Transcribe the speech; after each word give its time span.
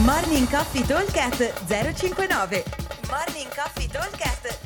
Morning 0.00 0.48
Coffee 0.48 0.86
Talkcast 0.86 1.66
059 1.66 2.64
Morning 3.10 3.54
Coffee 3.54 3.86
Talkcast 3.86 4.58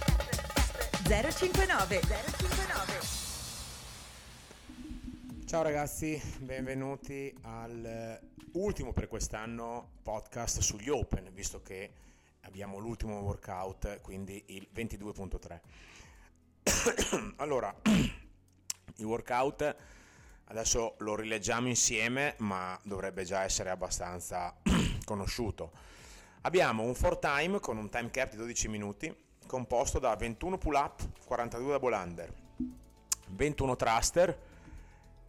059 1.02 2.00
059 2.00 3.00
Ciao 5.44 5.62
ragazzi, 5.62 6.22
benvenuti 6.38 7.36
all'ultimo 7.42 8.92
per 8.92 9.08
quest'anno 9.08 9.94
podcast 10.04 10.60
sugli 10.60 10.88
Open, 10.88 11.28
visto 11.34 11.60
che 11.60 11.90
abbiamo 12.42 12.78
l'ultimo 12.78 13.18
workout, 13.18 14.00
quindi 14.02 14.40
il 14.46 14.68
22.3. 14.72 15.60
allora, 17.38 17.74
il 17.82 19.04
workout 19.04 19.76
adesso 20.44 20.94
lo 20.98 21.16
rileggiamo 21.16 21.66
insieme, 21.66 22.36
ma 22.38 22.78
dovrebbe 22.84 23.24
già 23.24 23.42
essere 23.42 23.70
abbastanza 23.70 24.54
conosciuto. 25.06 25.70
Abbiamo 26.42 26.82
un 26.82 26.94
4 26.94 27.18
time 27.18 27.60
con 27.60 27.78
un 27.78 27.88
time 27.88 28.10
cap 28.10 28.30
di 28.30 28.36
12 28.36 28.68
minuti, 28.68 29.16
composto 29.46 29.98
da 29.98 30.14
21 30.14 30.58
pull 30.58 30.74
up, 30.74 31.00
42 31.24 31.72
double 31.72 31.96
under, 31.96 32.32
21 33.28 33.76
thruster, 33.76 34.38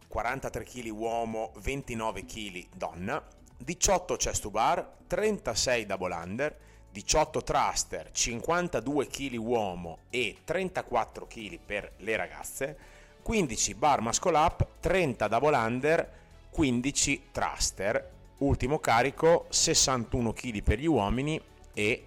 43 0.06 0.64
kg 0.64 0.90
uomo, 0.90 1.52
29 1.60 2.24
kg 2.24 2.66
donna, 2.74 3.24
18 3.58 4.16
chest 4.16 4.42
to 4.42 4.50
bar, 4.50 4.96
36 5.06 5.86
double 5.86 6.14
under, 6.14 6.56
18 6.92 7.42
thruster, 7.42 8.10
52 8.12 9.06
kg 9.06 9.34
uomo 9.38 9.98
e 10.10 10.38
34 10.44 11.26
kg 11.26 11.58
per 11.58 11.92
le 11.98 12.16
ragazze, 12.16 12.78
15 13.22 13.74
bar 13.74 14.00
muscle 14.00 14.36
up, 14.36 14.66
30 14.80 15.28
double 15.28 15.56
under, 15.56 16.12
15 16.50 17.28
thruster, 17.30 18.16
ultimo 18.38 18.78
carico 18.78 19.46
61 19.48 20.32
kg 20.32 20.62
per 20.62 20.78
gli 20.78 20.86
uomini 20.86 21.40
e 21.74 22.04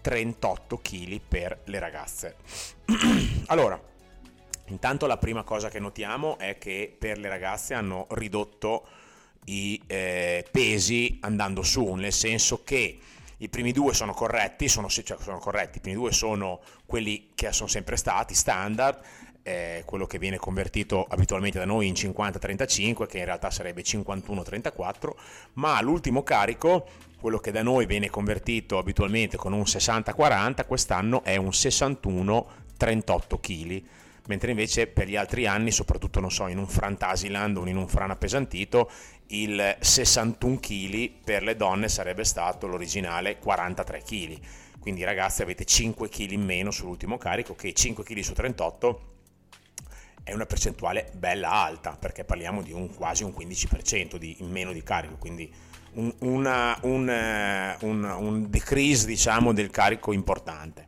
38 0.00 0.78
kg 0.78 1.20
per 1.26 1.60
le 1.64 1.78
ragazze. 1.78 2.36
allora, 3.46 3.80
intanto 4.66 5.06
la 5.06 5.16
prima 5.16 5.44
cosa 5.44 5.68
che 5.68 5.78
notiamo 5.78 6.38
è 6.38 6.58
che 6.58 6.94
per 6.96 7.18
le 7.18 7.28
ragazze 7.28 7.74
hanno 7.74 8.06
ridotto 8.10 8.86
i 9.46 9.80
eh, 9.86 10.46
pesi 10.50 11.18
andando 11.20 11.62
su, 11.62 11.94
nel 11.94 12.12
senso 12.12 12.62
che 12.62 12.98
i 13.38 13.48
primi 13.48 13.72
due 13.72 13.92
sono 13.92 14.12
corretti, 14.12 14.68
sono, 14.68 14.88
cioè 14.88 15.16
sono 15.20 15.38
corretti, 15.38 15.78
i 15.78 15.80
primi 15.80 15.96
due 15.96 16.12
sono 16.12 16.60
quelli 16.86 17.30
che 17.34 17.52
sono 17.52 17.68
sempre 17.68 17.96
stati 17.96 18.34
standard, 18.34 19.00
eh, 19.42 19.82
quello 19.84 20.06
che 20.06 20.18
viene 20.18 20.36
convertito 20.36 21.04
abitualmente 21.04 21.58
da 21.58 21.64
noi 21.64 21.86
in 21.86 21.94
50-35, 21.94 23.06
che 23.06 23.18
in 23.18 23.24
realtà 23.24 23.50
sarebbe 23.50 23.82
51-34, 23.82 25.10
ma 25.54 25.80
l'ultimo 25.80 26.22
carico, 26.22 26.86
quello 27.20 27.38
che 27.38 27.50
da 27.50 27.62
noi 27.62 27.86
viene 27.86 28.10
convertito 28.10 28.78
abitualmente 28.78 29.36
con 29.36 29.52
un 29.52 29.62
60-40, 29.62 30.66
quest'anno 30.66 31.22
è 31.24 31.36
un 31.36 31.48
61-38 31.48 32.44
kg 33.40 33.82
mentre 34.26 34.50
invece 34.50 34.86
per 34.86 35.08
gli 35.08 35.16
altri 35.16 35.46
anni, 35.46 35.70
soprattutto 35.70 36.20
non 36.20 36.30
so, 36.30 36.46
in 36.46 36.58
un 36.58 36.68
Frantasiland 36.68 37.56
o 37.56 37.66
in 37.66 37.76
un 37.76 37.88
Fran 37.88 38.10
appesantito, 38.10 38.90
il 39.28 39.76
61 39.80 40.60
kg 40.60 41.10
per 41.24 41.42
le 41.42 41.56
donne 41.56 41.88
sarebbe 41.88 42.24
stato 42.24 42.66
l'originale 42.66 43.38
43 43.38 44.02
kg. 44.02 44.38
Quindi 44.78 45.04
ragazzi 45.04 45.42
avete 45.42 45.64
5 45.64 46.08
kg 46.08 46.30
in 46.32 46.44
meno 46.44 46.70
sull'ultimo 46.70 47.18
carico, 47.18 47.54
che 47.54 47.72
5 47.72 48.04
kg 48.04 48.18
su 48.20 48.32
38 48.32 49.11
è 50.24 50.32
una 50.32 50.46
percentuale 50.46 51.10
bella 51.14 51.50
alta, 51.50 51.96
perché 51.98 52.24
parliamo 52.24 52.62
di 52.62 52.72
un, 52.72 52.94
quasi 52.94 53.24
un 53.24 53.34
15% 53.36 54.16
di, 54.16 54.36
in 54.40 54.50
meno 54.50 54.72
di 54.72 54.82
carico, 54.82 55.16
quindi 55.16 55.52
un, 55.94 56.12
una, 56.20 56.78
un, 56.82 57.08
eh, 57.08 57.76
un, 57.80 58.04
un 58.04 58.50
decrease 58.50 59.06
diciamo, 59.06 59.52
del 59.52 59.70
carico 59.70 60.12
importante. 60.12 60.86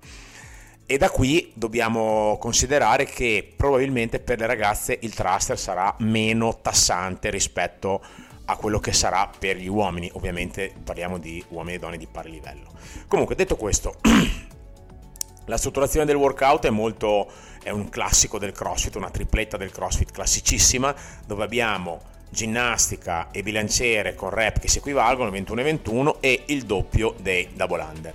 E 0.87 0.99
da 0.99 1.09
qui 1.09 1.50
dobbiamo 1.55 2.37
considerare 2.39 3.05
che 3.06 3.55
probabilmente 3.56 4.21
per 4.21 4.39
le 4.39 4.47
ragazze 4.47 4.99
il 5.00 5.15
thruster 5.15 5.59
sarà 5.59 5.94
meno 6.00 6.61
tassante 6.61 7.31
rispetto 7.31 8.03
a 8.47 8.56
quello 8.56 8.78
che 8.78 8.93
sarà 8.93 9.31
per 9.39 9.56
gli 9.56 9.67
uomini, 9.67 10.11
ovviamente 10.12 10.73
parliamo 10.84 11.19
di 11.19 11.43
uomini 11.49 11.77
e 11.77 11.78
donne 11.78 11.97
di 11.97 12.06
pari 12.06 12.31
livello. 12.31 12.73
Comunque 13.09 13.34
detto 13.34 13.56
questo, 13.56 13.97
la 15.47 15.56
strutturazione 15.56 16.05
del 16.05 16.17
workout 16.17 16.67
è 16.67 16.71
molto 16.71 17.31
è 17.64 17.70
un 17.70 17.88
classico 17.88 18.38
del 18.38 18.52
CrossFit, 18.52 18.94
una 18.94 19.10
tripletta 19.10 19.56
del 19.56 19.72
CrossFit 19.72 20.12
classicissima, 20.12 20.94
dove 21.26 21.42
abbiamo 21.42 22.12
ginnastica 22.28 23.30
e 23.30 23.42
bilanciere 23.42 24.14
con 24.14 24.28
rep 24.28 24.58
che 24.58 24.69
si 24.69 24.78
equivalgono 24.78 25.30
21 25.30 25.60
e 25.60 25.64
21 25.64 26.16
e 26.20 26.42
il 26.47 26.64
doppio 26.64 27.14
dei 27.19 27.48
double 27.54 27.82
under. 27.82 28.14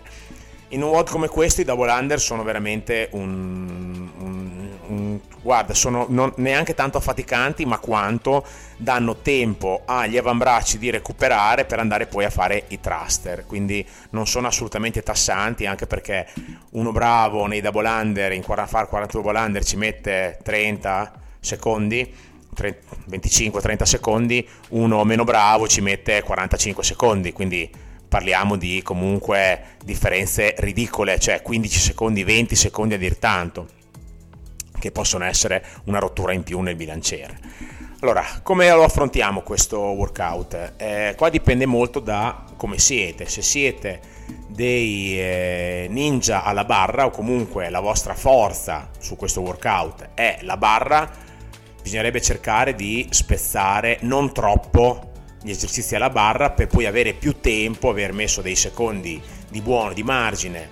In 0.70 0.84
un 0.84 0.90
WOD 0.90 1.10
come 1.10 1.28
questo 1.30 1.62
i 1.62 1.64
double 1.64 1.92
under 1.92 2.20
sono 2.20 2.44
veramente 2.44 3.10
un, 3.14 3.79
guarda, 5.50 5.74
sono 5.74 6.06
non, 6.10 6.32
neanche 6.36 6.76
tanto 6.76 7.00
affaticanti, 7.00 7.66
ma 7.66 7.80
quanto 7.80 8.46
danno 8.78 9.16
tempo 9.16 9.82
agli 9.86 10.16
avambracci 10.16 10.78
di 10.78 10.92
recuperare 10.92 11.66
per 11.66 11.80
andare 11.80 12.06
poi 12.06 12.26
a 12.26 12.30
fare 12.30 12.66
i 12.68 12.80
thruster. 12.80 13.48
Quindi 13.48 13.84
non 14.12 14.28
sono 14.28 14.46
assolutamente 14.46 15.02
tassanti, 15.02 15.66
anche 15.66 15.88
perché 15.88 16.28
uno 16.74 16.92
bravo 16.92 17.48
nei 17.48 17.62
double 17.62 17.90
under, 17.90 18.32
in 18.32 18.44
fare 18.44 18.88
40 18.88 19.08
double 19.20 19.40
under 19.40 19.64
ci 19.64 19.76
mette 19.76 20.38
30 20.44 21.14
secondi 21.40 22.14
25-30 23.10 23.84
secondi, 23.84 24.48
uno 24.70 25.04
meno 25.04 25.24
bravo 25.24 25.68
ci 25.68 25.82
mette 25.82 26.22
45 26.22 26.84
secondi, 26.84 27.34
quindi 27.34 27.68
parliamo 28.08 28.56
di 28.56 28.82
comunque 28.84 29.78
differenze 29.84 30.54
ridicole, 30.58 31.18
cioè 31.20 31.42
15 31.42 31.80
secondi, 31.80 32.24
20 32.24 32.56
secondi 32.56 32.94
a 32.96 32.98
dir 32.98 33.18
tanto, 33.18 33.78
che 34.80 34.92
possono 34.92 35.26
essere 35.26 35.64
una 35.86 36.00
rottura 36.00 36.34
in 36.34 36.44
più 36.44 36.60
nel 36.62 36.76
bilanciere. 36.76 37.38
Allora, 38.02 38.24
come 38.44 38.70
lo 38.72 38.84
affrontiamo 38.84 39.42
questo 39.42 39.78
workout? 39.80 40.74
Eh, 40.78 41.14
qua 41.18 41.30
dipende 41.30 41.66
molto 41.66 42.00
da 42.00 42.46
come 42.56 42.78
siete, 42.78 43.28
se 43.28 43.42
siete 43.42 44.00
dei 44.48 45.20
eh, 45.20 45.88
ninja 45.90 46.44
alla 46.44 46.64
barra 46.64 47.06
o 47.06 47.10
comunque 47.10 47.70
la 47.70 47.82
vostra 47.82 48.14
forza 48.14 48.90
su 49.00 49.18
questo 49.18 49.42
workout 49.42 50.12
è 50.14 50.40
la 50.44 50.56
barra, 50.56 51.10
bisognerebbe 51.82 52.22
cercare 52.22 52.74
di 52.74 53.08
spezzare 53.10 53.98
non 54.02 54.34
troppo 54.34 55.12
gli 55.42 55.50
esercizi 55.50 55.96
alla 55.96 56.10
barra 56.10 56.52
per 56.52 56.68
poi 56.68 56.86
avere 56.86 57.14
più 57.14 57.40
tempo, 57.40 57.90
aver 57.90 58.14
messo 58.14 58.42
dei 58.42 58.56
secondi 58.56 59.22
di 59.50 59.62
buono, 59.62 59.94
di 59.94 60.04
margine 60.04 60.70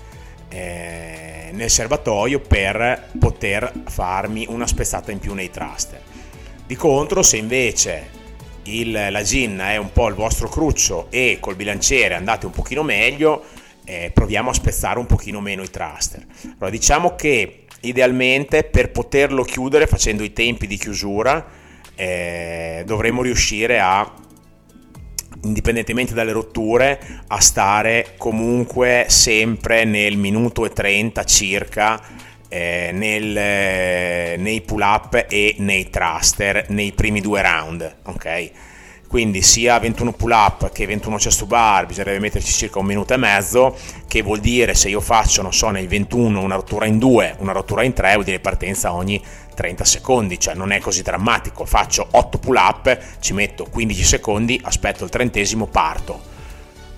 eh, 0.50 1.37
nel 1.52 1.70
serbatoio 1.70 2.40
per 2.40 3.10
poter 3.20 3.72
farmi 3.88 4.46
una 4.50 4.68
spezzata 4.68 5.12
in 5.12 5.20
più 5.20 5.34
nei 5.34 5.50
thruster. 5.50 6.02
Di 6.66 6.76
contro, 6.76 7.24
se 7.24 7.38
invece 7.38 8.10
il, 8.64 8.92
la 8.92 9.22
ginna 9.22 9.72
è 9.72 9.78
un 9.78 9.92
po' 9.92 10.08
il 10.08 10.16
vostro 10.16 10.50
cruccio 10.50 11.08
e 11.10 11.38
col 11.40 11.56
bilanciere 11.56 12.16
andate 12.16 12.46
un 12.46 12.52
pochino 12.52 12.84
meglio, 12.84 13.44
eh, 13.86 14.12
proviamo 14.14 14.50
a 14.50 14.54
spezzare 14.54 15.00
un 15.00 15.06
pochino 15.06 15.40
meno 15.40 15.64
i 15.64 15.70
thruster. 15.70 16.26
Allora, 16.44 16.70
diciamo 16.70 17.16
che 17.16 17.64
idealmente 17.82 18.64
per 18.64 18.92
poterlo 18.92 19.44
chiudere 19.44 19.88
facendo 19.88 20.24
i 20.24 20.34
tempi 20.34 20.68
di 20.68 20.78
chiusura 20.78 21.46
eh, 21.96 22.84
dovremmo 22.86 23.22
riuscire 23.22 23.80
a 23.80 24.12
indipendentemente 25.44 26.14
dalle 26.14 26.32
rotture, 26.32 27.00
a 27.28 27.40
stare 27.40 28.14
comunque 28.18 29.06
sempre 29.10 29.84
nel 29.86 30.18
minuto 30.18 30.66
e 30.66 30.72
30 30.72 31.24
circa 31.24 32.02
eh, 32.50 32.92
nel, 32.94 33.38
eh, 33.38 34.36
nei 34.38 34.62
pull 34.62 34.82
up 34.82 35.26
e 35.30 35.56
nei 35.60 35.90
thruster 35.90 36.66
nei 36.70 36.92
primi 36.94 37.22
due 37.22 37.42
round, 37.42 37.96
ok? 38.04 38.52
Quindi 39.08 39.42
sia 39.42 39.80
21 39.80 40.12
pull 40.14 40.32
up 40.32 40.72
che 40.72 40.86
21 40.86 41.16
chest 41.16 41.40
to 41.40 41.46
bar 41.46 41.86
bisognerebbe 41.86 42.20
metterci 42.20 42.52
circa 42.52 42.80
un 42.80 42.86
minuto 42.86 43.14
e 43.14 43.18
mezzo, 43.18 43.76
che 44.06 44.22
vuol 44.22 44.40
dire 44.40 44.74
se 44.74 44.90
io 44.90 45.00
faccio, 45.00 45.42
non 45.42 45.54
so, 45.54 45.70
nel 45.70 45.88
21 45.88 46.42
una 46.42 46.56
rottura 46.56 46.86
in 46.86 47.00
2, 47.00 47.36
una 47.40 47.54
rottura 47.54 47.84
in 47.84 47.94
3, 47.94 48.14
vuol 48.14 48.26
dire 48.26 48.40
partenza 48.40 48.94
ogni 48.94 49.24
30 49.56 49.86
secondi, 49.86 50.38
cioè 50.40 50.56
non 50.56 50.72
è 50.72 50.80
così 50.80 51.02
drammatico, 51.02 51.66
faccio 51.66 52.06
8 52.12 52.38
pull 52.38 52.56
up, 52.56 53.00
ci 53.20 53.34
metto 53.34 53.66
15 53.66 54.04
secondi, 54.04 54.60
aspetto 54.62 55.06
il 55.06 55.10
trentesimo, 55.10 55.68
parto, 55.68 56.22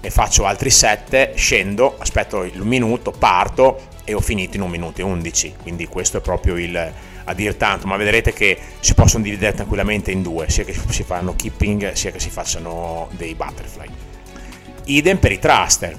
ne 0.01 0.09
faccio 0.09 0.45
altri 0.45 0.71
7, 0.71 1.33
scendo, 1.35 1.95
aspetto 1.99 2.43
il 2.43 2.63
minuto, 2.63 3.11
parto 3.11 3.87
e 4.03 4.15
ho 4.15 4.19
finito 4.19 4.57
in 4.57 4.63
un 4.63 4.71
minuto 4.71 5.01
e 5.01 5.03
11, 5.03 5.55
quindi 5.61 5.85
questo 5.85 6.17
è 6.17 6.21
proprio 6.21 6.57
il 6.57 6.93
a 7.25 7.33
dir 7.33 7.55
tanto, 7.55 7.87
ma 7.87 7.97
vedrete 7.97 8.33
che 8.33 8.57
si 8.79 8.93
possono 8.93 9.23
dividere 9.23 9.53
tranquillamente 9.53 10.11
in 10.11 10.21
due, 10.21 10.49
sia 10.49 10.63
che 10.63 10.75
si 10.89 11.03
fanno 11.03 11.35
keeping 11.35 11.93
sia 11.93 12.11
che 12.11 12.19
si 12.19 12.29
facciano 12.29 13.09
dei 13.11 13.35
butterfly. 13.35 13.87
Idem 14.85 15.17
per 15.17 15.31
i 15.31 15.39
thruster, 15.39 15.97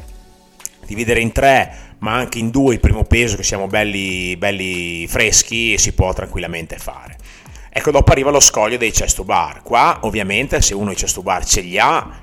dividere 0.87 1.21
in 1.21 1.33
tre 1.33 1.89
ma 2.01 2.15
anche 2.15 2.39
in 2.39 2.51
due 2.51 2.75
il 2.75 2.81
primo 2.81 3.05
peso 3.05 3.37
che 3.37 3.43
siamo 3.43 3.67
belli, 3.67 4.37
belli 4.37 5.07
freschi 5.07 5.77
si 5.79 5.93
può 5.93 6.13
tranquillamente 6.13 6.79
fare. 6.79 7.17
Ecco, 7.71 7.91
dopo 7.91 8.11
arriva 8.11 8.31
lo 8.31 8.41
scoglio 8.41 8.77
dei 8.77 8.91
chest 8.91 9.23
bar. 9.23 9.63
Qua, 9.63 9.99
ovviamente, 10.03 10.61
se 10.61 10.75
uno 10.75 10.91
i 10.91 10.95
chest 10.95 11.21
bar 11.21 11.45
ce 11.45 11.61
li 11.61 11.79
ha, 11.79 12.21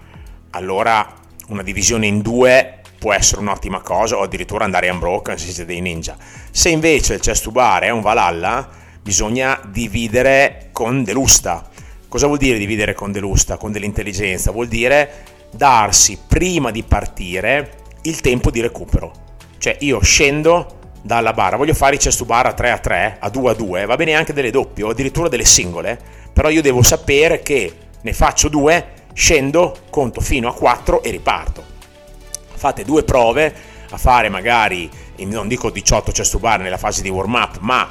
allora 0.51 1.13
una 1.47 1.63
divisione 1.63 2.07
in 2.07 2.21
due 2.21 2.81
può 2.97 3.13
essere 3.13 3.41
un'ottima 3.41 3.81
cosa 3.81 4.17
o 4.17 4.23
addirittura 4.23 4.65
andare 4.65 4.89
unbroken 4.89 5.37
se 5.37 5.45
siete 5.45 5.65
dei 5.65 5.81
ninja. 5.81 6.17
Se 6.51 6.69
invece 6.69 7.13
il 7.13 7.19
chest 7.21 7.49
bar 7.49 7.83
è 7.83 7.89
un 7.89 8.01
Valhalla, 8.01 8.67
bisogna 9.07 9.57
dividere 9.65 10.67
con 10.73 11.05
delusta. 11.05 11.65
Cosa 12.09 12.27
vuol 12.27 12.39
dire 12.39 12.57
dividere 12.57 12.93
con 12.93 13.13
delusta, 13.13 13.55
con 13.55 13.71
dell'intelligenza? 13.71 14.51
Vuol 14.51 14.67
dire 14.67 15.23
darsi 15.49 16.19
prima 16.27 16.71
di 16.71 16.83
partire 16.83 17.85
il 18.01 18.19
tempo 18.19 18.51
di 18.51 18.59
recupero. 18.59 19.13
Cioè 19.59 19.77
io 19.79 20.01
scendo 20.01 20.91
dalla 21.01 21.31
barra, 21.31 21.55
voglio 21.55 21.73
fare 21.73 21.95
i 21.95 21.97
chest 21.97 22.17
to 22.17 22.25
bar 22.25 22.47
a 22.47 22.53
3 22.53 22.69
a 22.69 22.77
3, 22.79 23.17
a 23.21 23.29
2 23.29 23.49
a 23.49 23.53
2, 23.53 23.85
va 23.85 23.95
bene 23.95 24.13
anche 24.13 24.33
delle 24.33 24.51
doppie 24.51 24.83
o 24.83 24.89
addirittura 24.89 25.29
delle 25.29 25.45
singole, 25.45 25.97
però 26.33 26.49
io 26.49 26.61
devo 26.61 26.81
sapere 26.81 27.41
che 27.41 27.73
ne 28.01 28.11
faccio 28.11 28.49
due, 28.49 28.87
scendo, 29.13 29.83
conto 29.89 30.19
fino 30.19 30.49
a 30.49 30.53
4 30.53 31.01
e 31.01 31.11
riparto. 31.11 31.63
Fate 32.55 32.83
due 32.83 33.03
prove 33.03 33.55
a 33.89 33.97
fare 33.97 34.27
magari, 34.27 34.89
non 35.19 35.47
dico 35.47 35.69
18 35.69 36.11
chest 36.11 36.31
to 36.33 36.39
bar 36.39 36.59
nella 36.59 36.77
fase 36.77 37.01
di 37.01 37.09
warm 37.09 37.35
up, 37.35 37.59
ma 37.59 37.87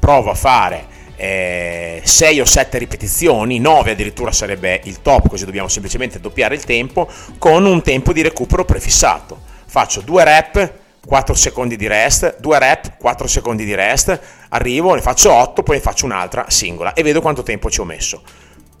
provo 0.00 0.30
a 0.30 0.34
fare 0.34 0.98
6 1.16 2.02
eh, 2.36 2.40
o 2.40 2.44
7 2.46 2.78
ripetizioni, 2.78 3.58
9 3.58 3.90
addirittura 3.90 4.32
sarebbe 4.32 4.80
il 4.84 5.02
top, 5.02 5.28
così 5.28 5.44
dobbiamo 5.44 5.68
semplicemente 5.68 6.18
doppiare 6.18 6.54
il 6.54 6.64
tempo, 6.64 7.08
con 7.36 7.66
un 7.66 7.82
tempo 7.82 8.14
di 8.14 8.22
recupero 8.22 8.64
prefissato. 8.64 9.38
Faccio 9.66 10.00
2 10.00 10.24
rep, 10.24 10.72
4 11.06 11.34
secondi 11.34 11.76
di 11.76 11.86
rest, 11.86 12.40
2 12.40 12.58
rep, 12.58 12.96
4 12.98 13.26
secondi 13.26 13.66
di 13.66 13.74
rest, 13.74 14.18
arrivo, 14.48 14.94
ne 14.94 15.02
faccio 15.02 15.30
8, 15.30 15.62
poi 15.62 15.76
ne 15.76 15.82
faccio 15.82 16.06
un'altra 16.06 16.46
singola 16.48 16.94
e 16.94 17.02
vedo 17.02 17.20
quanto 17.20 17.42
tempo 17.42 17.70
ci 17.70 17.80
ho 17.80 17.84
messo. 17.84 18.22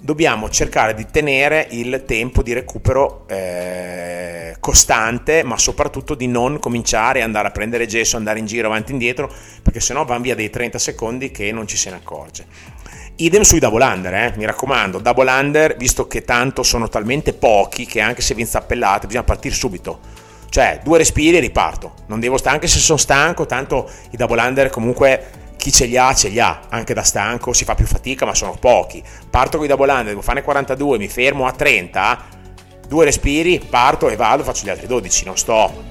Dobbiamo 0.02 0.48
cercare 0.48 0.94
di 0.94 1.06
tenere 1.10 1.66
il 1.72 2.04
tempo 2.06 2.42
di 2.42 2.54
recupero 2.54 3.26
eh, 3.28 4.56
costante, 4.58 5.42
ma 5.42 5.58
soprattutto 5.58 6.14
di 6.14 6.26
non 6.26 6.58
cominciare 6.58 7.20
a 7.20 7.24
andare 7.24 7.48
a 7.48 7.50
prendere 7.50 7.84
gesso, 7.84 8.16
andare 8.16 8.38
in 8.38 8.46
giro 8.46 8.68
avanti 8.68 8.90
e 8.90 8.94
indietro, 8.94 9.30
perché 9.62 9.78
sennò 9.78 10.06
van 10.06 10.22
via 10.22 10.34
dei 10.34 10.48
30 10.48 10.78
secondi 10.78 11.30
che 11.30 11.52
non 11.52 11.66
ci 11.66 11.76
se 11.76 11.90
ne 11.90 11.96
accorge. 11.96 12.46
Idem 13.16 13.42
sui 13.42 13.58
double 13.58 13.84
under, 13.84 14.14
eh? 14.14 14.32
mi 14.36 14.46
raccomando, 14.46 15.00
double 15.00 15.30
under, 15.30 15.76
visto 15.76 16.06
che 16.06 16.24
tanto 16.24 16.62
sono 16.62 16.88
talmente 16.88 17.34
pochi 17.34 17.84
che 17.84 18.00
anche 18.00 18.22
se 18.22 18.34
vi 18.34 18.40
inzappellate 18.40 19.06
bisogna 19.06 19.24
partire 19.24 19.54
subito 19.54 20.28
cioè, 20.50 20.80
due 20.82 20.98
respiri 20.98 21.36
e 21.36 21.40
riparto. 21.40 21.94
Non 22.06 22.18
devo 22.20 22.36
stare, 22.36 22.56
anche 22.56 22.66
se 22.66 22.80
sono 22.80 22.98
stanco, 22.98 23.46
tanto 23.46 23.88
i 24.10 24.16
double 24.16 24.42
under 24.42 24.68
comunque 24.68 25.39
chi 25.60 25.70
ce 25.70 25.84
li 25.84 25.98
ha, 25.98 26.14
ce 26.14 26.28
li 26.28 26.40
ha. 26.40 26.62
Anche 26.70 26.94
da 26.94 27.02
stanco 27.02 27.52
si 27.52 27.64
fa 27.64 27.74
più 27.74 27.86
fatica, 27.86 28.24
ma 28.24 28.34
sono 28.34 28.56
pochi. 28.58 29.02
Parto 29.28 29.58
con 29.58 29.66
i 29.66 29.68
double 29.68 29.90
under, 29.90 30.06
devo 30.06 30.22
fare 30.22 30.42
42, 30.42 30.96
mi 30.96 31.06
fermo 31.06 31.46
a 31.46 31.52
30, 31.52 32.24
due 32.88 33.04
respiri, 33.04 33.60
parto 33.60 34.08
e 34.08 34.16
vado, 34.16 34.42
faccio 34.42 34.64
gli 34.64 34.70
altri 34.70 34.86
12. 34.86 35.26
Non 35.26 35.36
sto, 35.36 35.84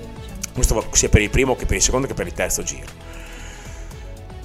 questo 0.53 0.83
sia 0.91 1.09
per 1.09 1.21
il 1.21 1.29
primo 1.29 1.55
che 1.55 1.67
per 1.67 1.77
il 1.77 1.83
secondo 1.83 2.07
che 2.07 2.15
per 2.15 2.25
il 2.25 2.33
terzo 2.33 2.63
giro. 2.63 2.87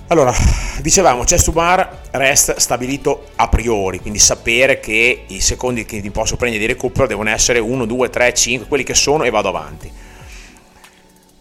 Allora, 0.09 0.35
dicevamo, 0.83 1.25
chest 1.25 1.47
to 1.47 1.53
bar 1.53 2.03
rest 2.11 2.57
stabilito 2.59 3.29
a 3.37 3.49
priori, 3.49 4.01
quindi 4.01 4.19
sapere 4.19 4.79
che 4.79 5.25
i 5.27 5.41
secondi 5.41 5.87
che 5.87 6.03
mi 6.03 6.11
posso 6.11 6.37
prendere 6.37 6.67
di 6.67 6.71
recupero 6.71 7.07
devono 7.07 7.31
essere 7.31 7.59
1, 7.61 7.87
2, 7.87 8.11
3, 8.11 8.35
5, 8.35 8.69
quelli 8.69 8.85
che 8.85 8.95
sono 8.95 9.25
e 9.25 9.31
vado 9.31 9.49
avanti. 9.49 9.91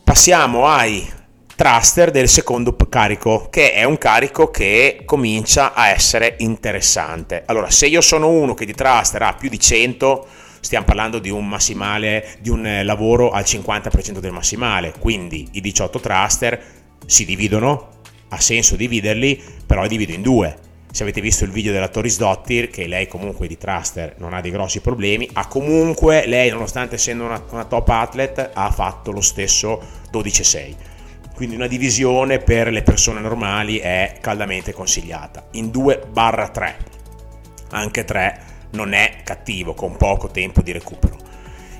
Passiamo 0.06 0.68
ai 0.68 1.22
thruster 1.56 2.10
del 2.12 2.28
secondo 2.28 2.76
carico, 2.90 3.48
che 3.50 3.74
è 3.74 3.84
un 3.84 3.98
carico 3.98 4.50
che 4.50 5.02
comincia 5.06 5.74
a 5.74 5.90
essere 5.90 6.36
interessante. 6.40 7.44
Allora, 7.46 7.70
se 7.70 7.86
io 7.88 8.02
sono 8.02 8.30
uno 8.30 8.54
che 8.54 8.66
di 8.66 8.74
thruster 8.74 9.22
ha 9.22 9.34
più 9.34 9.50
di 9.50 9.60
100, 9.60 10.28
stiamo 10.60 10.86
parlando 10.86 11.20
di 11.20 11.30
un 11.30 11.48
massimale, 11.48 12.38
di 12.40 12.50
un 12.50 12.66
eh, 12.66 12.84
lavoro 12.84 13.32
al 13.32 13.44
50% 13.44 14.20
del 14.20 14.32
massimale, 14.32 14.94
quindi 14.98 15.48
i 15.52 15.62
18 15.62 16.00
thruster 16.00 16.64
si 17.06 17.26
dividono, 17.26 17.90
ha 18.30 18.40
senso 18.40 18.76
dividerli, 18.76 19.42
però 19.66 19.84
li 19.84 19.90
divido 19.90 20.14
in 20.14 20.22
due. 20.22 20.58
Se 20.92 21.04
avete 21.04 21.22
visto 21.22 21.44
il 21.44 21.52
video 21.52 21.72
della 21.72 21.88
Toris 21.88 22.18
Dottir, 22.18 22.70
che 22.70 22.88
lei 22.88 23.08
comunque 23.08 23.48
di 23.48 23.58
thruster 23.58 24.16
non 24.20 24.34
ha 24.34 24.42
dei 24.42 24.52
grossi 24.52 24.80
problemi, 24.80 25.28
ha 25.34 25.48
comunque, 25.48 26.26
lei 26.28 26.50
nonostante 26.50 26.96
essendo 26.96 27.26
una, 27.26 27.44
una 27.50 27.66
top 27.66 27.90
athlete, 27.90 28.52
ha 28.54 28.72
fatto 28.72 29.12
lo 29.12 29.22
stesso 29.22 29.82
12-6. 30.12 30.92
Quindi 31.36 31.56
una 31.56 31.68
divisione 31.68 32.38
per 32.40 32.72
le 32.72 32.84
persone 32.84 33.20
normali 33.20 33.80
è 33.80 34.18
caldamente 34.22 34.72
consigliata. 34.72 35.48
In 35.52 35.68
2-3. 35.68 36.74
Anche 37.72 38.04
3 38.06 38.40
non 38.72 38.94
è 38.94 39.22
cattivo, 39.24 39.74
con 39.74 39.98
poco 39.98 40.30
tempo 40.30 40.62
di 40.62 40.72
recupero. 40.72 41.18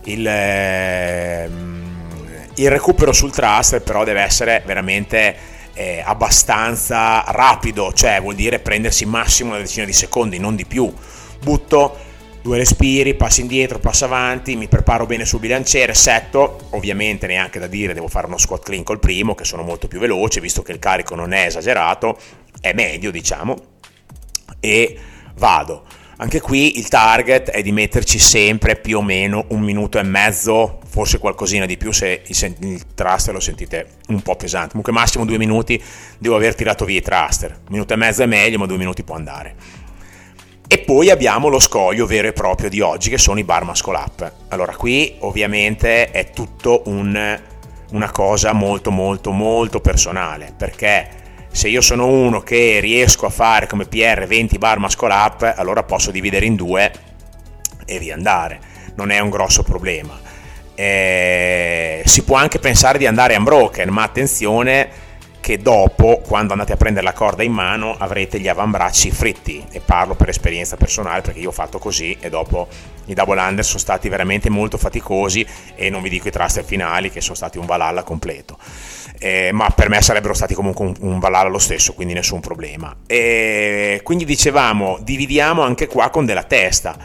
Il, 0.06 0.26
eh, 0.28 1.50
il 2.56 2.70
recupero 2.70 3.14
sul 3.14 3.32
thruster 3.32 3.82
però 3.82 4.04
deve 4.04 4.22
essere 4.22 4.64
veramente 4.66 5.36
eh, 5.74 6.02
abbastanza 6.06 7.24
rapido, 7.28 7.94
cioè 7.94 8.20
vuol 8.22 8.36
dire 8.36 8.60
prendersi 8.60 9.06
massimo 9.06 9.52
una 9.52 9.60
decina 9.60 9.86
di 9.86 9.94
secondi, 9.94 10.40
non 10.40 10.56
di 10.56 10.66
più. 10.66 10.92
Butto 11.42 12.12
due 12.44 12.58
respiri, 12.58 13.16
passo 13.16 13.40
indietro, 13.40 13.80
passo 13.80 14.04
avanti, 14.04 14.58
mi 14.58 14.68
preparo 14.68 15.06
bene 15.06 15.24
sul 15.24 15.40
bilanciere, 15.40 15.94
setto, 15.94 16.68
ovviamente 16.72 17.26
neanche 17.26 17.58
da 17.58 17.68
dire 17.68 17.94
devo 17.94 18.10
fare 18.10 18.28
uno 18.28 18.38
squat 18.38 18.64
clean 18.64 18.84
col 18.84 19.00
primo, 19.00 19.34
che 19.34 19.46
sono 19.46 19.64
molto 19.64 19.88
più 19.88 19.98
veloce, 19.98 20.42
visto 20.42 20.62
che 20.62 20.74
il 20.74 20.80
carico 20.80 21.16
non 21.16 21.32
è 21.32 21.46
esagerato, 21.46 22.20
è 22.60 22.74
medio 22.74 23.12
diciamo, 23.12 23.56
e 24.60 24.98
vado. 25.36 25.86
Anche 26.18 26.42
qui 26.42 26.78
il 26.78 26.90
target 26.90 27.50
è 27.50 27.62
di 27.62 27.72
metterci 27.72 28.20
sempre 28.20 28.76
più 28.76 28.98
o 28.98 29.02
meno 29.02 29.46
un 29.50 29.62
minuto 29.62 29.98
e 29.98 30.04
mezzo, 30.04 30.80
forse 30.86 31.20
qualcosina 31.20 31.66
di 31.66 31.76
più 31.76 31.92
se 31.92 32.24
il 32.28 32.94
thruster 32.94 33.34
lo 33.34 33.40
sentite 33.40 33.88
un 34.10 34.22
po' 34.22 34.36
pesante. 34.36 34.70
Comunque 34.70 34.92
massimo 34.92 35.26
due 35.26 35.38
minuti 35.38 35.82
devo 36.20 36.36
aver 36.36 36.56
tirato 36.56 36.86
via 36.86 37.00
i 37.00 37.02
thruster. 37.02 37.52
Un 37.52 37.72
minuto 37.72 37.94
e 37.94 37.96
mezzo 37.96 38.22
è 38.22 38.26
meglio, 38.26 38.60
ma 38.60 38.66
due 38.66 38.78
minuti 38.78 39.04
può 39.04 39.16
andare. 39.16 39.56
E 40.74 40.80
poi 40.80 41.12
abbiamo 41.12 41.50
lo 41.50 41.60
scoglio 41.60 42.08
vero 42.08 42.30
e 42.30 42.34
proprio 42.34 42.68
di 42.68 42.82
oggi 42.82 43.12
che 43.12 43.20
sono 43.20 43.38
i 43.38 43.44
bar 43.44 43.64
muscle 43.64 43.96
up. 43.96 44.34
Allora 44.48 44.76
qui 44.76 45.18
ovviamente 45.20 46.10
è 46.10 46.32
tutto 46.32 46.82
un, 46.86 47.40
una 47.92 48.10
cosa 48.10 48.54
molto 48.54 48.90
molto 48.90 49.30
molto 49.30 49.82
personale 49.82 50.52
perché 50.58 51.08
se 51.52 51.68
io 51.68 51.80
sono 51.80 52.08
uno 52.08 52.42
che 52.42 52.80
riesco 52.80 53.28
a 53.28 53.30
fare 53.30 53.68
come 53.68 53.86
PR 53.86 54.26
20 54.26 54.58
bar 54.58 54.80
muscle 54.80 55.14
up, 55.14 55.54
allora 55.56 55.84
posso 55.84 56.10
dividere 56.10 56.48
in 56.48 56.56
due 56.56 56.92
e 57.86 57.98
riandare, 58.00 58.60
non 58.96 59.12
è 59.12 59.20
un 59.20 59.30
grosso 59.30 59.62
problema. 59.62 60.20
Eh, 60.74 62.02
si 62.04 62.24
può 62.24 62.36
anche 62.38 62.58
pensare 62.58 62.98
di 62.98 63.06
andare 63.06 63.36
unbroken, 63.36 63.90
ma 63.90 64.02
attenzione 64.02 64.90
che 65.44 65.58
dopo, 65.58 66.22
quando 66.26 66.54
andate 66.54 66.72
a 66.72 66.78
prendere 66.78 67.06
la 67.06 67.12
corda 67.12 67.44
in 67.44 67.52
mano, 67.52 67.98
avrete 67.98 68.40
gli 68.40 68.48
avambracci 68.48 69.12
fritti 69.12 69.62
e 69.72 69.82
parlo 69.82 70.16
per 70.16 70.30
esperienza 70.30 70.78
personale 70.78 71.20
perché 71.20 71.42
io 71.42 71.50
ho 71.50 71.52
fatto 71.52 71.80
così 71.80 72.16
e 72.22 72.30
dopo 72.30 72.70
i 73.08 73.14
double 73.14 73.42
under 73.42 73.66
sono 73.66 73.80
stati 73.80 74.08
veramente 74.08 74.50
molto 74.50 74.78
faticosi 74.78 75.46
e 75.76 75.90
non 75.90 76.02
vi 76.02 76.08
dico 76.08 76.30
i 76.30 76.32
thruster 76.32 76.64
finali 76.64 77.12
che 77.12 77.20
sono 77.20 77.36
stati 77.36 77.58
un 77.58 77.66
Valhalla 77.66 78.04
completo 78.04 78.58
eh, 79.20 79.52
ma 79.54 79.70
per 79.70 79.90
me 79.90 80.02
sarebbero 80.02 80.34
stati 80.34 80.54
comunque 80.54 80.86
un, 80.86 80.94
un 81.00 81.20
Valhalla 81.20 81.50
lo 81.50 81.58
stesso, 81.58 81.94
quindi 81.94 82.14
nessun 82.14 82.42
problema. 82.42 82.94
E 83.08 84.02
quindi 84.04 84.26
dicevamo, 84.26 85.00
dividiamo 85.02 85.62
anche 85.62 85.88
qua 85.88 86.10
con 86.10 86.26
della 86.26 86.44
testa. 86.44 86.98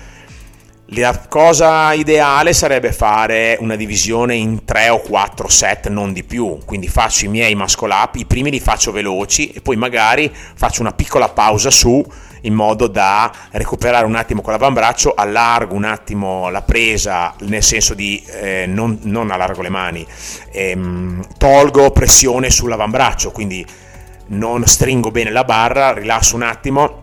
La 0.92 1.26
cosa 1.28 1.92
ideale 1.92 2.54
sarebbe 2.54 2.92
fare 2.92 3.59
una 3.61 3.76
divisione 3.76 4.37
in 4.37 4.64
3 4.64 4.88
o 4.88 5.00
4 5.00 5.47
set, 5.47 5.88
non 5.88 6.14
di 6.14 6.25
più. 6.25 6.61
Quindi 6.64 6.88
faccio 6.88 7.26
i 7.26 7.28
miei 7.28 7.54
muscle 7.54 7.92
up, 7.92 8.14
i 8.14 8.25
primi 8.25 8.50
li 8.50 8.59
faccio 8.59 8.90
veloci 8.90 9.50
e 9.50 9.61
poi 9.61 9.76
magari 9.76 10.33
faccio 10.33 10.80
una 10.80 10.92
piccola 10.92 11.28
pausa 11.28 11.71
su 11.71 12.02
in 12.42 12.54
modo 12.54 12.87
da 12.87 13.30
recuperare 13.50 14.07
un 14.07 14.14
attimo 14.14 14.40
con 14.40 14.52
l'avambraccio, 14.52 15.12
allargo 15.12 15.75
un 15.75 15.85
attimo 15.85 16.49
la 16.49 16.62
presa, 16.62 17.35
nel 17.40 17.62
senso 17.62 17.92
di 17.92 18.25
eh, 18.26 18.64
non, 18.66 18.99
non, 19.02 19.30
allargo 19.30 19.61
le 19.61 19.68
mani, 19.68 20.07
ehm, 20.52 21.23
tolgo 21.37 21.90
pressione 21.90 22.49
sull'avambraccio, 22.49 23.30
quindi 23.30 23.66
non 24.28 24.64
stringo 24.64 25.11
bene 25.11 25.30
la 25.30 25.45
barra, 25.45 25.92
rilasso 25.92 26.37
un 26.37 26.42
attimo 26.42 27.02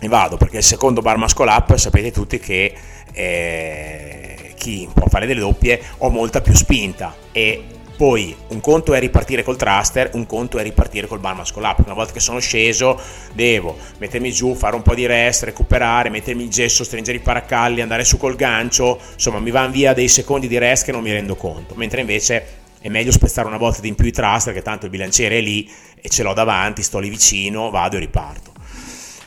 e 0.00 0.08
vado, 0.08 0.38
perché 0.38 0.56
il 0.56 0.62
secondo 0.62 1.02
bar 1.02 1.18
muscle 1.18 1.50
up 1.50 1.76
sapete 1.76 2.10
tutti 2.10 2.40
che 2.40 2.74
eh, 3.12 4.54
chi 4.56 4.88
può 4.92 5.06
fare 5.08 5.26
delle 5.26 5.40
doppie 5.40 5.80
ho 5.98 6.10
molta 6.10 6.40
più 6.40 6.54
spinta 6.54 7.14
e 7.32 7.64
poi 8.00 8.34
un 8.48 8.60
conto 8.60 8.94
è 8.94 8.98
ripartire 8.98 9.42
col 9.42 9.58
thruster, 9.58 10.08
un 10.14 10.24
conto 10.24 10.58
è 10.58 10.62
ripartire 10.62 11.06
col 11.06 11.18
bar 11.18 11.34
muscle 11.34 11.66
up. 11.66 11.82
Una 11.84 11.92
volta 11.92 12.14
che 12.14 12.20
sono 12.20 12.38
sceso, 12.38 12.98
devo 13.34 13.76
mettermi 13.98 14.32
giù, 14.32 14.54
fare 14.54 14.74
un 14.74 14.80
po' 14.80 14.94
di 14.94 15.04
rest, 15.04 15.42
recuperare, 15.42 16.08
mettermi 16.08 16.44
il 16.44 16.48
gesso, 16.48 16.82
stringere 16.82 17.18
i 17.18 17.20
paracalli, 17.20 17.82
andare 17.82 18.04
su 18.04 18.16
col 18.16 18.36
gancio. 18.36 18.98
Insomma, 19.12 19.38
mi 19.38 19.50
vanno 19.50 19.72
via 19.72 19.92
dei 19.92 20.08
secondi 20.08 20.48
di 20.48 20.56
rest 20.56 20.86
che 20.86 20.92
non 20.92 21.02
mi 21.02 21.12
rendo 21.12 21.36
conto. 21.36 21.74
Mentre 21.74 22.00
invece 22.00 22.44
è 22.80 22.88
meglio 22.88 23.12
spezzare 23.12 23.46
una 23.46 23.58
volta 23.58 23.82
di 23.82 23.88
in 23.88 23.94
più 23.94 24.06
i 24.06 24.12
thruster, 24.12 24.54
che 24.54 24.62
tanto 24.62 24.86
il 24.86 24.90
bilanciere 24.90 25.36
è 25.36 25.40
lì 25.42 25.70
e 26.00 26.08
ce 26.08 26.22
l'ho 26.22 26.32
davanti, 26.32 26.82
sto 26.82 27.00
lì 27.00 27.10
vicino, 27.10 27.68
vado 27.68 27.96
e 27.96 27.98
riparto. 27.98 28.52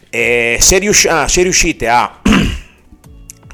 E 0.10 0.58
se, 0.60 0.80
riusci- 0.80 1.08
ah, 1.08 1.28
se 1.28 1.44
riuscite 1.44 1.88
a 1.88 2.22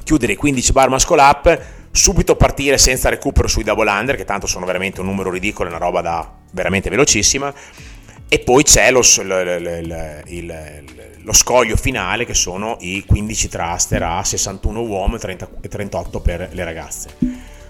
chiudere 0.09 0.33
i 0.33 0.37
15 0.37 0.71
bar 0.71 0.89
muscle 0.89 1.21
up, 1.21 1.61
subito 1.91 2.35
partire 2.35 2.79
senza 2.79 3.09
recupero 3.09 3.47
sui 3.47 3.63
double 3.63 3.91
under, 3.91 4.15
che 4.15 4.25
tanto 4.25 4.47
sono 4.47 4.65
veramente 4.65 5.01
un 5.01 5.05
numero 5.05 5.29
ridicolo, 5.29 5.69
una 5.69 5.77
roba 5.77 6.01
da 6.01 6.27
veramente 6.49 6.89
velocissima, 6.89 7.53
e 8.27 8.39
poi 8.39 8.63
c'è 8.63 8.89
lo, 8.89 9.01
il, 9.01 10.23
il, 10.25 10.83
lo 11.21 11.33
scoglio 11.33 11.75
finale 11.75 12.25
che 12.25 12.33
sono 12.33 12.77
i 12.79 13.03
15 13.05 13.49
thruster 13.49 14.01
a 14.01 14.23
61 14.23 14.81
uomo 14.81 15.17
e 15.17 15.67
38 15.67 16.19
per 16.21 16.49
le 16.53 16.63
ragazze. 16.63 17.09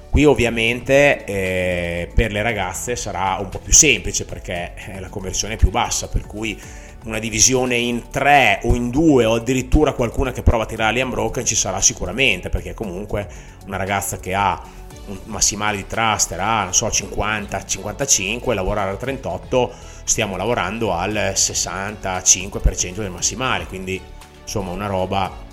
Qui 0.09 0.23
ovviamente 0.23 1.25
eh, 1.25 2.09
per 2.15 2.31
le 2.31 2.41
ragazze 2.41 2.95
sarà 2.95 3.35
un 3.39 3.49
po' 3.49 3.59
più 3.59 3.73
semplice 3.73 4.23
perché 4.23 4.73
eh, 4.75 4.99
la 5.01 5.09
conversione 5.09 5.55
è 5.55 5.57
più 5.57 5.71
bassa, 5.71 6.07
per 6.07 6.25
cui 6.25 6.57
una 7.05 7.19
divisione 7.19 7.75
in 7.75 8.09
3 8.09 8.61
o 8.63 8.75
in 8.75 8.89
2 8.89 9.25
o 9.25 9.35
addirittura 9.35 9.93
qualcuna 9.93 10.31
che 10.31 10.43
prova 10.43 10.63
a 10.63 10.65
tirare 10.65 10.99
l'unbroken 10.99 11.45
ci 11.45 11.55
sarà 11.55 11.79
sicuramente 11.81 12.49
perché 12.49 12.73
comunque 12.73 13.27
una 13.65 13.77
ragazza 13.77 14.17
che 14.19 14.33
ha 14.33 14.61
un 15.07 15.17
massimale 15.25 15.77
di 15.77 15.87
thruster 15.87 16.39
a 16.39 16.63
non 16.63 16.73
so 16.73 16.87
50-55 16.87 18.53
lavorare 18.53 18.91
a 18.91 18.95
38 18.95 19.71
stiamo 20.03 20.35
lavorando 20.35 20.93
al 20.93 21.13
65% 21.35 22.95
del 22.95 23.11
massimale 23.11 23.65
quindi 23.65 23.99
insomma 24.41 24.71
una 24.71 24.87
roba 24.87 25.47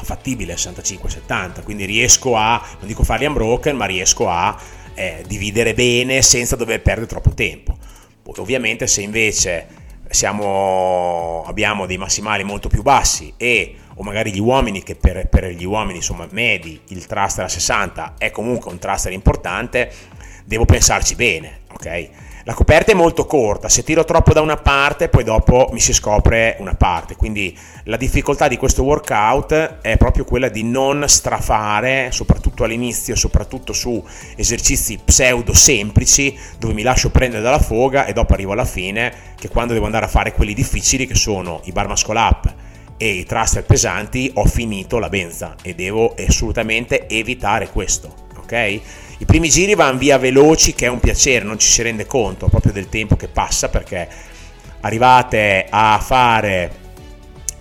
fattibile 0.00 0.54
65-70 0.54 1.64
quindi 1.64 1.84
riesco 1.84 2.36
a 2.36 2.62
non 2.78 2.86
dico 2.86 3.02
farli 3.02 3.26
unbroken 3.26 3.76
ma 3.76 3.84
riesco 3.84 4.28
a 4.28 4.56
eh, 4.98 5.22
dividere 5.28 5.74
bene 5.74 6.22
senza 6.22 6.56
dover 6.56 6.82
perdere 6.82 7.06
troppo 7.06 7.30
tempo. 7.30 7.76
Ovviamente 8.36 8.86
se 8.88 9.00
invece 9.00 9.66
siamo, 10.10 11.44
abbiamo 11.46 11.86
dei 11.86 11.98
massimali 11.98 12.44
molto 12.44 12.68
più 12.68 12.82
bassi 12.82 13.32
e 13.36 13.76
o 13.94 14.02
magari 14.02 14.32
gli 14.32 14.40
uomini 14.40 14.82
che 14.82 14.94
per, 14.94 15.28
per 15.28 15.46
gli 15.46 15.64
uomini 15.64 15.98
insomma 15.98 16.26
medi 16.30 16.80
il 16.88 17.06
thruster 17.06 17.44
a 17.44 17.48
60 17.48 18.14
è 18.18 18.30
comunque 18.30 18.70
un 18.70 18.78
thruster 18.78 19.12
importante 19.12 19.92
devo 20.44 20.64
pensarci 20.64 21.14
bene 21.14 21.60
ok 21.72 22.08
la 22.48 22.54
coperta 22.54 22.92
è 22.92 22.94
molto 22.94 23.26
corta, 23.26 23.68
se 23.68 23.82
tiro 23.82 24.06
troppo 24.06 24.32
da 24.32 24.40
una 24.40 24.56
parte 24.56 25.10
poi 25.10 25.22
dopo 25.22 25.68
mi 25.70 25.80
si 25.80 25.92
scopre 25.92 26.56
una 26.60 26.74
parte, 26.74 27.14
quindi 27.14 27.54
la 27.84 27.98
difficoltà 27.98 28.48
di 28.48 28.56
questo 28.56 28.84
workout 28.84 29.80
è 29.82 29.98
proprio 29.98 30.24
quella 30.24 30.48
di 30.48 30.62
non 30.62 31.04
strafare, 31.08 32.10
soprattutto 32.10 32.64
all'inizio, 32.64 33.16
soprattutto 33.16 33.74
su 33.74 34.02
esercizi 34.34 34.98
pseudo 35.04 35.52
semplici 35.52 36.34
dove 36.58 36.72
mi 36.72 36.80
lascio 36.80 37.10
prendere 37.10 37.42
dalla 37.42 37.58
foga 37.58 38.06
e 38.06 38.14
dopo 38.14 38.32
arrivo 38.32 38.52
alla 38.52 38.64
fine 38.64 39.12
che 39.38 39.50
quando 39.50 39.74
devo 39.74 39.84
andare 39.84 40.06
a 40.06 40.08
fare 40.08 40.32
quelli 40.32 40.54
difficili 40.54 41.06
che 41.06 41.16
sono 41.16 41.60
i 41.64 41.72
bar 41.72 41.86
muscle 41.86 42.18
up 42.18 42.54
e 42.96 43.10
i 43.10 43.24
thruster 43.26 43.62
pesanti 43.62 44.30
ho 44.32 44.46
finito 44.46 44.98
la 44.98 45.10
benza 45.10 45.54
e 45.60 45.74
devo 45.74 46.14
assolutamente 46.16 47.06
evitare 47.08 47.68
questo, 47.68 48.10
ok? 48.38 48.80
I 49.20 49.24
primi 49.24 49.48
giri 49.48 49.74
vanno 49.74 49.98
via 49.98 50.16
veloci, 50.16 50.74
che 50.74 50.86
è 50.86 50.88
un 50.88 51.00
piacere, 51.00 51.44
non 51.44 51.58
ci 51.58 51.68
si 51.68 51.82
rende 51.82 52.06
conto 52.06 52.46
proprio 52.46 52.72
del 52.72 52.88
tempo 52.88 53.16
che 53.16 53.26
passa 53.26 53.68
perché 53.68 54.08
arrivate 54.80 55.66
a 55.68 56.00
fare 56.00 56.86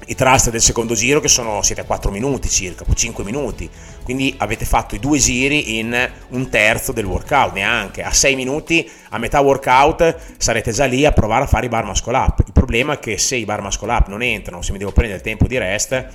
i 0.06 0.14
trust 0.14 0.52
del 0.52 0.62
secondo 0.62 0.94
giro 0.94 1.20
che 1.20 1.28
sono 1.28 1.64
siete 1.64 1.82
a 1.82 1.84
4 1.84 2.12
minuti 2.12 2.48
circa, 2.48 2.86
5 2.94 3.24
minuti, 3.24 3.68
quindi 4.04 4.36
avete 4.38 4.66
fatto 4.66 4.94
i 4.94 5.00
due 5.00 5.18
giri 5.18 5.80
in 5.80 6.10
un 6.30 6.50
terzo 6.50 6.92
del 6.92 7.06
workout, 7.06 7.54
neanche 7.54 8.04
a 8.04 8.14
6 8.14 8.36
minuti 8.36 8.88
a 9.10 9.18
metà 9.18 9.40
workout 9.42 10.16
sarete 10.38 10.72
già 10.72 10.86
lì 10.86 11.06
a 11.06 11.12
provare 11.12 11.46
a 11.46 11.48
fare 11.48 11.66
i 11.66 11.70
bar 11.70 11.86
muscle 11.86 12.16
up. 12.16 12.44
Il 12.46 12.54
problema 12.54 12.94
è 12.94 13.00
che 13.00 13.18
se 13.18 13.36
i 13.36 13.46
bar 13.46 13.62
muscle 13.62 13.92
up 13.92 14.08
non 14.10 14.22
entrano, 14.22 14.62
se 14.62 14.74
mi 14.74 14.78
devo 14.78 14.92
prendere 14.92 15.18
il 15.18 15.26
tempo 15.26 15.48
di 15.48 15.58
rest, 15.58 16.06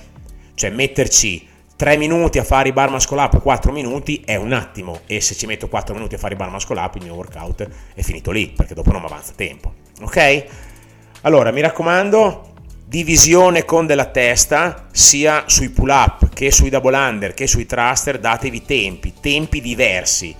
cioè 0.55 0.69
metterci 0.69 1.51
3 1.75 1.97
minuti 1.97 2.37
a 2.37 2.43
fare 2.43 2.69
i 2.69 2.71
bar 2.71 2.89
muscle 2.89 3.19
up, 3.19 3.41
4 3.41 3.71
minuti 3.71 4.21
è 4.23 4.35
un 4.35 4.53
attimo 4.53 5.01
e 5.07 5.21
se 5.21 5.35
ci 5.35 5.45
metto 5.45 5.67
4 5.67 5.93
minuti 5.93 6.15
a 6.15 6.17
fare 6.17 6.35
i 6.35 6.37
bar 6.37 6.49
muscle 6.49 6.79
up 6.79 6.95
il 6.95 7.03
mio 7.03 7.15
workout 7.15 7.67
è 7.93 8.01
finito 8.01 8.31
lì 8.31 8.47
perché 8.49 8.73
dopo 8.73 8.91
non 8.91 9.01
mi 9.01 9.07
avanza 9.07 9.33
tempo. 9.35 9.73
Ok? 10.01 10.45
Allora 11.21 11.51
mi 11.51 11.61
raccomando, 11.61 12.53
divisione 12.85 13.65
con 13.65 13.85
della 13.85 14.05
testa 14.05 14.87
sia 14.91 15.45
sui 15.47 15.69
pull 15.69 15.89
up 15.89 16.29
che 16.29 16.51
sui 16.51 16.69
double 16.69 16.95
under 16.95 17.33
che 17.33 17.47
sui 17.47 17.65
thruster, 17.65 18.19
datevi 18.19 18.63
tempi, 18.63 19.13
tempi 19.19 19.61
diversi 19.61 20.35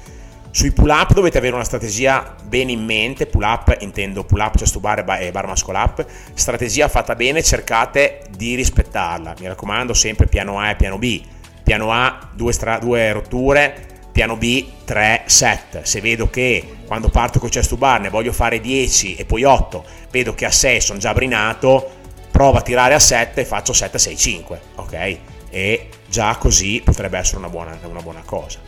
sui 0.53 0.72
pull 0.72 0.89
up 0.89 1.13
dovete 1.13 1.39
avere 1.39 1.55
una 1.55 1.63
strategia 1.63 2.36
bene 2.43 2.74
in 2.74 2.86
mente, 2.86 3.25
pull 3.25 3.41
up 3.41 3.75
intendo 3.79 4.24
pull 4.24 4.39
up 4.39 4.55
chest 4.55 4.74
to 4.74 4.79
bar 4.79 5.03
e 5.19 5.31
bar 5.31 5.48
muscle 5.48 5.75
up, 5.75 6.05
strategia 6.36 6.88
fatta 6.88 7.15
bene, 7.15 7.41
cercate 7.41 8.22
di 8.38 8.53
rispettarla, 8.53 9.33
mi 9.39 9.48
raccomando 9.48 9.95
sempre 9.95 10.27
piano 10.27 10.60
A 10.60 10.69
e 10.69 10.75
piano 10.75 11.00
B, 11.00 11.24
piano 11.63 11.91
A 11.91 12.29
due, 12.36 12.53
stra- 12.53 12.77
due 12.77 13.12
rotture, 13.13 13.88
piano 14.12 14.38
B 14.38 14.63
3 14.86 15.24
set, 15.25 15.81
se 15.81 16.01
vedo 16.01 16.29
che 16.29 16.75
quando 16.86 17.10
parto 17.10 17.39
con 17.39 17.50
chest 17.50 17.69
to 17.69 17.77
bar 17.77 18.00
ne 18.00 18.10
voglio 18.10 18.31
fare 18.31 18.62
10 18.62 19.15
e 19.15 19.25
poi 19.25 19.43
8, 19.43 19.83
vedo 20.12 20.36
che 20.36 20.45
a 20.45 20.51
6 20.51 20.81
sono 20.81 21.00
già 21.00 21.15
brinato, 21.15 21.89
provo 22.29 22.60
a 22.60 22.62
tirare 22.62 22.93
a 22.93 23.00
7 23.00 23.41
e 23.41 23.45
faccio 23.45 23.74
7, 23.74 23.98
6, 23.98 24.15
5, 24.15 24.62
ok? 24.75 25.17
E 25.50 25.89
già 26.07 26.36
così 26.36 26.79
potrebbe 26.86 27.17
essere 27.17 27.39
una 27.39 27.50
buona, 27.50 27.75
una 27.86 28.01
buona 28.01 28.22
cosa. 28.24 28.60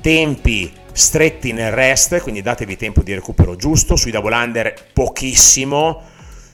Tempi 0.00 0.78
stretti 0.92 1.52
nel 1.52 1.72
rest, 1.72 2.20
quindi 2.20 2.42
datevi 2.42 2.76
tempo 2.76 3.02
di 3.02 3.14
recupero 3.14 3.56
giusto, 3.56 3.96
sui 3.96 4.10
double 4.10 4.34
under 4.34 4.74
pochissimo, 4.92 6.02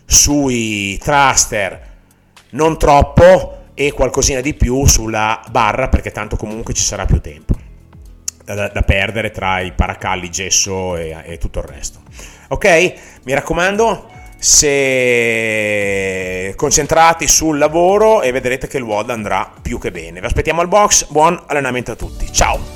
sui 0.05 0.99
thruster 0.99 1.95
non 2.51 2.79
troppo 2.79 3.65
e 3.75 3.93
qualcosina 3.93 4.41
di 4.41 4.55
più 4.55 4.87
sulla 4.87 5.43
barra 5.51 5.89
perché 5.89 6.11
tanto 6.11 6.37
comunque 6.37 6.73
ci 6.73 6.83
sarà 6.83 7.05
più 7.05 7.21
tempo 7.21 7.55
da, 8.55 8.69
da 8.69 8.83
perdere 8.83 9.31
tra 9.31 9.61
i 9.61 9.73
paracalli, 9.73 10.31
gesso 10.31 10.97
e, 10.97 11.17
e 11.25 11.39
tutto 11.39 11.59
il 11.59 11.65
resto. 11.67 12.01
Ok? 12.49 12.95
Mi 13.25 13.35
raccomando, 13.35 14.09
se 14.39 15.35
concentrati 16.57 17.27
sul 17.27 17.59
lavoro 17.59 18.23
e 18.23 18.31
vedrete 18.31 18.69
che 18.69 18.77
il 18.77 18.85
WOD 18.85 19.11
andrà 19.11 19.51
più 19.61 19.79
che 19.79 19.91
bene. 19.91 20.21
Vi 20.21 20.27
aspettiamo 20.27 20.61
al 20.61 20.69
box, 20.69 21.09
buon 21.09 21.43
allenamento 21.47 21.91
a 21.93 21.97
tutti. 21.97 22.33
Ciao! 22.33 22.76